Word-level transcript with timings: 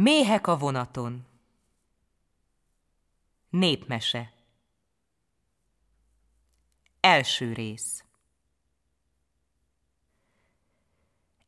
Méhek 0.00 0.46
a 0.46 0.56
vonaton 0.56 1.26
Népmese 3.50 4.32
Első 7.00 7.52
rész 7.52 8.04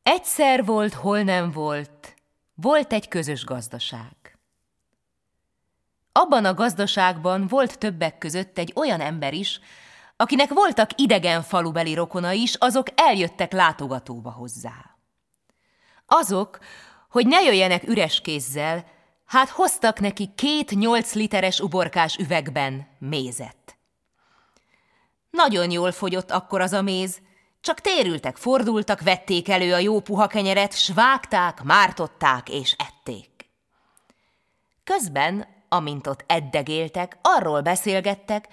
Egyszer 0.03 0.65
volt, 0.65 0.93
hol 0.93 1.21
nem 1.21 1.51
volt, 1.51 2.15
volt 2.53 2.93
egy 2.93 3.07
közös 3.07 3.45
gazdaság. 3.45 4.37
Abban 6.11 6.45
a 6.45 6.53
gazdaságban 6.53 7.47
volt 7.47 7.77
többek 7.77 8.17
között 8.17 8.57
egy 8.57 8.73
olyan 8.75 9.01
ember 9.01 9.33
is, 9.33 9.59
akinek 10.15 10.49
voltak 10.49 10.89
idegen 10.95 11.41
falubeli 11.41 11.93
rokona 11.93 12.31
is, 12.31 12.55
azok 12.55 12.87
eljöttek 12.95 13.51
látogatóba 13.51 14.31
hozzá. 14.31 14.95
Azok, 16.05 16.59
hogy 17.11 17.27
ne 17.27 17.41
jöjjenek 17.41 17.87
üres 17.87 18.21
kézzel, 18.21 18.85
hát 19.25 19.49
hoztak 19.49 19.99
neki 19.99 20.31
két 20.35 20.71
nyolc 20.71 21.13
literes 21.13 21.59
uborkás 21.59 22.15
üvegben 22.15 22.87
mézet. 22.99 23.77
Nagyon 25.29 25.71
jól 25.71 25.91
fogyott 25.91 26.31
akkor 26.31 26.61
az 26.61 26.73
a 26.73 26.81
méz, 26.81 27.19
csak 27.61 27.79
térültek, 27.79 28.37
fordultak, 28.37 29.01
vették 29.01 29.49
elő 29.49 29.73
a 29.73 29.77
jó 29.77 29.99
puha 29.99 30.27
kenyeret, 30.27 30.77
s 30.77 30.91
mártották 31.63 32.49
és 32.49 32.75
ették. 32.77 33.29
Közben, 34.83 35.47
amint 35.69 36.07
ott 36.07 36.23
eddegéltek, 36.27 37.17
arról 37.21 37.61
beszélgettek, 37.61 38.47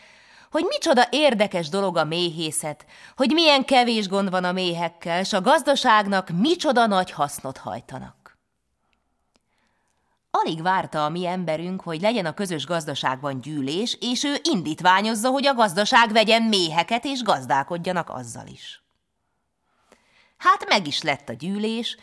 hogy 0.50 0.64
micsoda 0.68 1.06
érdekes 1.10 1.68
dolog 1.68 1.96
a 1.96 2.04
méhészet, 2.04 2.86
hogy 3.16 3.30
milyen 3.32 3.64
kevés 3.64 4.08
gond 4.08 4.30
van 4.30 4.44
a 4.44 4.52
méhekkel, 4.52 5.24
s 5.24 5.32
a 5.32 5.40
gazdaságnak 5.40 6.28
micsoda 6.28 6.86
nagy 6.86 7.10
hasznot 7.10 7.56
hajtanak. 7.56 8.17
Alig 10.48 10.62
várta 10.62 11.04
a 11.04 11.08
mi 11.08 11.26
emberünk, 11.26 11.80
hogy 11.80 12.00
legyen 12.00 12.26
a 12.26 12.34
közös 12.34 12.66
gazdaságban 12.66 13.40
gyűlés, 13.40 13.96
és 14.00 14.24
ő 14.24 14.36
indítványozza, 14.52 15.28
hogy 15.28 15.46
a 15.46 15.54
gazdaság 15.54 16.12
vegyen 16.12 16.42
méheket, 16.42 17.04
és 17.04 17.22
gazdálkodjanak 17.22 18.10
azzal 18.10 18.46
is. 18.46 18.82
Hát 20.36 20.68
meg 20.68 20.86
is 20.86 21.02
lett 21.02 21.28
a 21.28 21.32
gyűlés, 21.32 21.96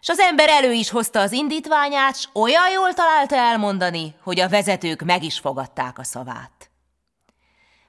és 0.00 0.08
az 0.08 0.18
ember 0.18 0.48
elő 0.48 0.72
is 0.72 0.90
hozta 0.90 1.20
az 1.20 1.32
indítványát, 1.32 2.16
s 2.16 2.28
olyan 2.32 2.70
jól 2.70 2.92
találta 2.94 3.36
elmondani, 3.36 4.14
hogy 4.22 4.40
a 4.40 4.48
vezetők 4.48 5.02
meg 5.02 5.22
is 5.22 5.38
fogadták 5.38 5.98
a 5.98 6.04
szavát. 6.04 6.70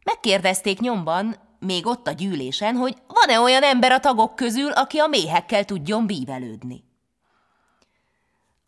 Megkérdezték 0.04 0.80
nyomban, 0.80 1.36
még 1.60 1.86
ott 1.86 2.08
a 2.08 2.12
gyűlésen, 2.12 2.76
hogy 2.76 2.96
van-e 3.08 3.40
olyan 3.40 3.64
ember 3.64 3.92
a 3.92 4.00
tagok 4.00 4.36
közül, 4.36 4.72
aki 4.72 4.98
a 4.98 5.08
méhekkel 5.08 5.66
tudjon 5.66 6.06
bívelődni. 6.06 6.87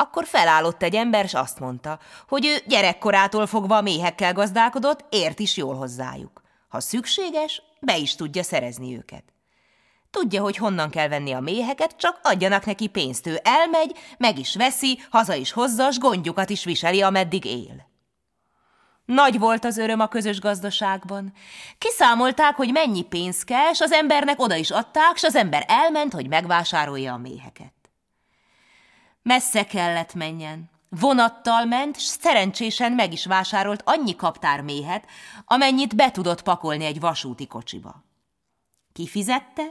Akkor 0.02 0.26
felállott 0.26 0.84
egy 0.84 0.96
ember, 0.96 1.24
és 1.24 1.34
azt 1.34 1.60
mondta, 1.60 2.00
hogy 2.28 2.46
ő 2.46 2.58
gyerekkorától 2.68 3.48
fogva 3.48 3.78
a 3.78 3.82
méhekkel 3.82 4.34
gazdálkodott, 4.34 5.06
ért 5.10 5.40
is 5.40 5.58
jól 5.58 5.76
hozzájuk. 5.76 6.42
Ha 6.68 6.80
szükséges, 6.80 7.62
be 7.80 7.98
is 7.98 8.16
tudja 8.16 8.44
szerezni 8.44 8.98
őket. 8.98 9.24
Tudja, 10.12 10.42
hogy 10.42 10.58
honnan 10.58 10.90
kell 10.90 11.08
venni 11.08 11.32
a 11.32 11.40
méheket, 11.40 11.96
csak 11.98 12.20
adjanak 12.24 12.66
neki 12.66 12.88
pénzt. 12.88 13.28
Ő 13.28 13.40
elmegy, 13.44 13.98
meg 14.18 14.40
is 14.40 14.56
veszi, 14.56 15.02
haza 15.10 15.34
is 15.34 15.52
hozza, 15.52 15.92
s 15.92 15.98
gondjukat 15.98 16.50
is 16.50 16.64
viseli, 16.64 17.02
ameddig 17.02 17.46
él. 17.46 17.88
Nagy 19.06 19.40
volt 19.40 19.66
az 19.66 19.78
öröm 19.78 20.00
a 20.00 20.08
közös 20.08 20.40
gazdaságban. 20.40 21.34
Kiszámolták, 21.78 22.56
hogy 22.56 22.72
mennyi 22.72 23.02
pénz 23.02 23.44
kell, 23.44 23.74
s 23.74 23.82
az 23.82 23.92
embernek 23.92 24.42
oda 24.42 24.56
is 24.56 24.72
adták, 24.72 25.18
s 25.18 25.24
az 25.24 25.36
ember 25.36 25.66
elment, 25.68 26.14
hogy 26.14 26.28
megvásárolja 26.28 27.14
a 27.14 27.18
méheket. 27.18 27.79
Messze 29.30 29.66
kellett 29.66 30.14
menjen. 30.14 30.70
Vonattal 30.90 31.66
ment, 31.66 32.00
s 32.00 32.04
szerencsésen 32.04 32.92
meg 32.92 33.14
is 33.14 33.26
vásárolt 33.26 33.82
annyi 33.86 34.16
kaptár 34.16 34.62
méhet, 34.62 35.06
amennyit 35.46 35.96
be 35.96 36.12
tudott 36.12 36.42
pakolni 36.42 36.86
egy 36.86 37.00
vasúti 37.00 37.48
kocsiba. 37.48 38.04
Kifizette, 38.94 39.64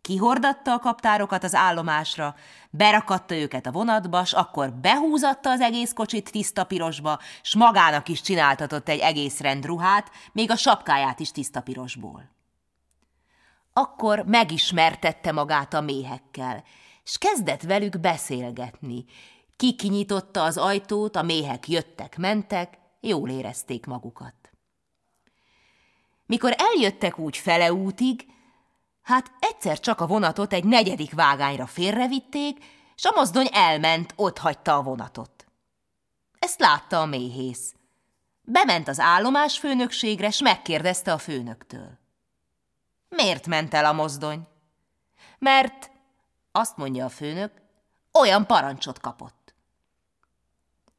kihordatta 0.00 0.72
a 0.72 0.78
kaptárokat 0.78 1.44
az 1.44 1.54
állomásra, 1.54 2.34
berakatta 2.70 3.34
őket 3.34 3.66
a 3.66 3.72
vonatba, 3.72 4.24
s 4.24 4.32
akkor 4.32 4.72
behúzatta 4.72 5.50
az 5.50 5.60
egész 5.60 5.92
kocsit 5.92 6.30
tiszta 6.30 6.64
pirosba, 6.64 7.18
s 7.42 7.54
magának 7.54 8.08
is 8.08 8.20
csináltatott 8.20 8.88
egy 8.88 9.00
egész 9.00 9.40
rend 9.40 9.64
ruhát, 9.64 10.10
még 10.32 10.50
a 10.50 10.56
sapkáját 10.56 11.20
is 11.20 11.30
tiszta 11.30 11.60
pirosból. 11.60 12.30
Akkor 13.72 14.24
megismertette 14.24 15.32
magát 15.32 15.74
a 15.74 15.80
méhekkel, 15.80 16.64
s 17.06 17.18
kezdett 17.18 17.62
velük 17.62 18.00
beszélgetni. 18.00 19.04
Ki 19.56 19.74
kinyitotta 19.74 20.42
az 20.42 20.56
ajtót, 20.56 21.16
a 21.16 21.22
méhek 21.22 21.68
jöttek-mentek, 21.68 22.78
jól 23.00 23.30
érezték 23.30 23.86
magukat. 23.86 24.34
Mikor 26.26 26.54
eljöttek 26.58 27.18
úgy 27.18 27.36
fele 27.36 27.72
útig, 27.72 28.26
hát 29.02 29.32
egyszer 29.38 29.80
csak 29.80 30.00
a 30.00 30.06
vonatot 30.06 30.52
egy 30.52 30.64
negyedik 30.64 31.14
vágányra 31.14 31.66
félrevitték, 31.66 32.64
s 32.94 33.04
a 33.04 33.12
mozdony 33.14 33.48
elment, 33.52 34.12
ott 34.16 34.38
hagyta 34.38 34.76
a 34.76 34.82
vonatot. 34.82 35.46
Ezt 36.38 36.60
látta 36.60 37.00
a 37.00 37.06
méhész. 37.06 37.74
Bement 38.42 38.88
az 38.88 39.00
állomás 39.00 39.58
főnökségre, 39.58 40.30
s 40.30 40.40
megkérdezte 40.40 41.12
a 41.12 41.18
főnöktől. 41.18 41.98
Miért 43.08 43.46
ment 43.46 43.74
el 43.74 43.84
a 43.84 43.92
mozdony? 43.92 44.48
Mert 45.38 45.90
azt 46.56 46.76
mondja 46.76 47.04
a 47.04 47.08
főnök, 47.08 47.52
olyan 48.12 48.46
parancsot 48.46 49.00
kapott. 49.00 49.54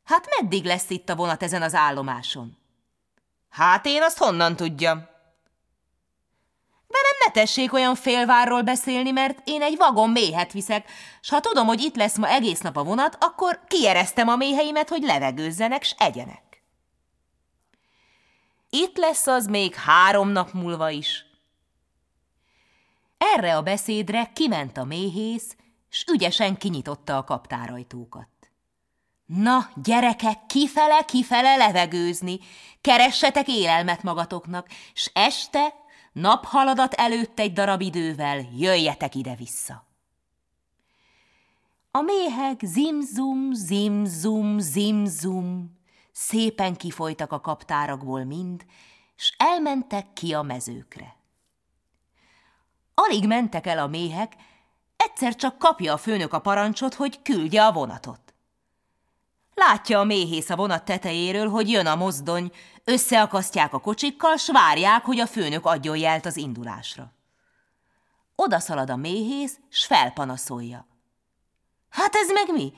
Hát 0.04 0.28
meddig 0.40 0.66
lesz 0.66 0.90
itt 0.90 1.10
a 1.10 1.16
vonat 1.16 1.44
ezen 1.44 1.62
az 1.62 1.74
állomáson? 1.74 2.58
Hát 3.50 3.86
én 3.86 4.02
azt 4.02 4.18
honnan 4.18 4.56
tudjam? 4.56 4.98
Velem 6.88 7.18
ne 7.26 7.32
tessék 7.32 7.74
olyan 7.74 7.96
félvárról 7.96 8.62
beszélni, 8.62 9.12
mert 9.12 9.42
én 9.44 9.62
egy 9.62 9.78
vagon 9.78 10.10
méhet 10.10 10.52
viszek, 10.52 10.90
s 11.22 11.30
ha 11.30 11.40
tudom, 11.40 11.68
hogy 11.68 11.82
itt 11.82 11.96
lesz 11.96 12.18
ma 12.18 12.28
egész 12.28 12.60
nap 12.60 12.78
a 12.78 12.84
vonat, 12.84 13.18
akkor 13.20 13.60
kieresztem 13.68 14.28
a 14.28 14.36
méheimet, 14.36 14.90
hogy 14.90 15.04
levegőzzenek, 15.04 15.84
s 15.84 15.96
egyenek. 15.98 16.64
Itt 18.70 18.98
lesz 18.98 19.28
az 19.28 19.46
még 19.46 19.76
három 19.76 20.30
nap 20.30 20.52
múlva 20.52 20.90
is, 20.90 21.26
erre 23.38 23.56
a 23.56 23.62
beszédre 23.62 24.32
kiment 24.34 24.78
a 24.78 24.84
méhész, 24.84 25.56
s 25.90 26.06
ügyesen 26.12 26.58
kinyitotta 26.58 27.18
a 27.18 27.24
kaptárajtókat. 27.24 28.28
Na, 29.26 29.70
gyerekek, 29.84 30.46
kifele, 30.46 31.06
kifele 31.06 31.56
levegőzni, 31.56 32.40
keressetek 32.82 33.48
élelmet 33.48 34.04
magatoknak, 34.04 34.68
s 34.94 35.10
este, 35.14 35.74
naphaladat 36.14 36.94
előtt 36.94 37.40
egy 37.40 37.54
darab 37.54 37.82
idővel 37.82 38.46
jöjjetek 38.58 39.16
ide-vissza. 39.16 39.86
A 41.92 42.02
méhek 42.02 42.60
zimzum, 42.64 43.54
zimzum, 43.54 44.60
zimzum, 44.60 45.78
szépen 46.12 46.76
kifolytak 46.76 47.32
a 47.32 47.42
kaptárakból 47.42 48.24
mind, 48.24 48.66
s 49.16 49.34
elmentek 49.38 50.14
ki 50.14 50.34
a 50.34 50.42
mezőkre. 50.42 51.17
Alig 53.08 53.28
mentek 53.28 53.68
el 53.68 53.80
a 53.80 53.88
méhek, 53.88 54.34
egyszer 54.98 55.36
csak 55.36 55.58
kapja 55.58 55.94
a 55.94 55.98
főnök 55.98 56.34
a 56.34 56.40
parancsot, 56.40 56.94
hogy 56.94 57.22
küldje 57.22 57.66
a 57.66 57.72
vonatot. 57.72 58.34
Látja 59.54 60.00
a 60.00 60.04
méhész 60.04 60.50
a 60.50 60.56
vonat 60.56 60.86
tetejéről, 60.86 61.50
hogy 61.50 61.70
jön 61.70 61.86
a 61.86 61.96
mozdony, 61.96 62.52
összeakasztják 62.84 63.74
a 63.74 63.80
kocsikkal, 63.80 64.36
s 64.36 64.52
várják, 64.52 65.06
hogy 65.06 65.20
a 65.20 65.28
főnök 65.28 65.66
adjon 65.66 65.98
jelt 65.98 66.26
az 66.26 66.38
indulásra. 66.38 67.14
Oda 68.36 68.60
szalad 68.60 68.90
a 68.90 68.96
méhész, 68.96 69.60
s 69.70 69.86
felpanaszolja. 69.86 70.88
Hát 71.90 72.16
ez 72.16 72.32
meg 72.32 72.52
mi? 72.52 72.74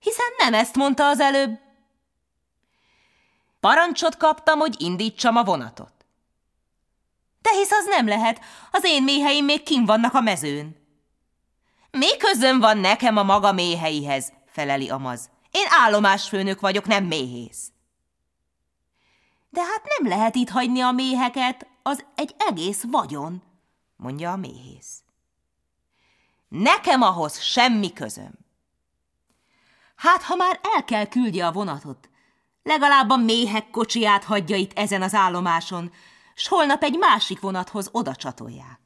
Hiszen 0.00 0.32
nem 0.38 0.54
ezt 0.54 0.76
mondta 0.76 1.06
az 1.06 1.20
előbb. 1.20 1.58
Parancsot 3.60 4.16
kaptam, 4.16 4.58
hogy 4.58 4.80
indítsam 4.80 5.36
a 5.36 5.44
vonatot. 5.44 5.95
De 7.46 7.52
hisz 7.52 7.70
az 7.70 7.84
nem 7.84 8.06
lehet, 8.06 8.40
az 8.70 8.84
én 8.84 9.02
méheim 9.02 9.44
még 9.44 9.62
kim 9.62 9.84
vannak 9.84 10.14
a 10.14 10.20
mezőn. 10.20 10.76
Mi 11.90 12.16
közön 12.16 12.60
van 12.60 12.78
nekem 12.78 13.16
a 13.16 13.22
maga 13.22 13.52
méheihez, 13.52 14.32
feleli 14.46 14.90
Amaz. 14.90 15.30
Én 15.50 15.66
állomásfőnök 15.68 16.60
vagyok, 16.60 16.86
nem 16.86 17.04
méhész. 17.04 17.70
De 19.50 19.60
hát 19.60 19.82
nem 19.98 20.08
lehet 20.08 20.34
itt 20.34 20.48
hagyni 20.48 20.80
a 20.80 20.90
méheket, 20.90 21.66
az 21.82 22.04
egy 22.14 22.34
egész 22.38 22.82
vagyon, 22.90 23.42
mondja 23.96 24.32
a 24.32 24.36
méhész. 24.36 25.02
Nekem 26.48 27.02
ahhoz 27.02 27.40
semmi 27.40 27.92
közöm. 27.92 28.32
Hát, 29.96 30.22
ha 30.22 30.36
már 30.36 30.60
el 30.74 30.84
kell 30.84 31.06
küldje 31.06 31.46
a 31.46 31.52
vonatot, 31.52 32.08
legalább 32.62 33.10
a 33.10 33.16
méhek 33.16 33.70
kocsiját 33.70 34.24
hagyja 34.24 34.56
itt 34.56 34.78
ezen 34.78 35.02
az 35.02 35.14
állomáson, 35.14 35.92
s 36.36 36.48
holnap 36.48 36.82
egy 36.82 36.98
másik 36.98 37.40
vonathoz 37.40 37.88
oda 37.92 38.14
csatolják. 38.14 38.80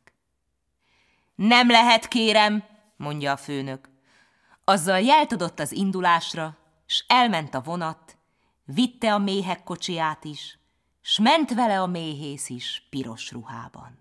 Nem 1.35 1.71
lehet, 1.71 2.09
kérem, 2.09 2.65
mondja 2.97 3.33
a 3.33 3.37
főnök. 3.37 3.89
Azzal 4.65 5.01
jelt 5.01 5.33
adott 5.33 5.61
az 5.61 5.73
indulásra, 5.73 6.57
s 6.87 7.05
elment 7.07 7.55
a 7.55 7.61
vonat, 7.61 8.17
vitte 8.65 9.15
a 9.15 9.19
méhek 9.19 9.63
kocsiját 9.63 10.25
is, 10.25 10.59
s 11.01 11.19
ment 11.19 11.55
vele 11.55 11.81
a 11.81 11.87
méhész 11.87 12.49
is 12.49 12.87
piros 12.91 13.31
ruhában. 13.31 13.99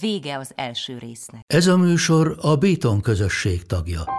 Vége 0.00 0.38
az 0.38 0.52
első 0.54 0.98
résznek. 0.98 1.44
Ez 1.46 1.66
a 1.66 1.76
műsor 1.76 2.38
a 2.40 2.56
Béton 2.56 3.00
közösség 3.00 3.66
tagja. 3.66 4.17